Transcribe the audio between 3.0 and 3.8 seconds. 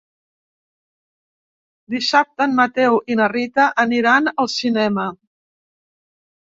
i na Rita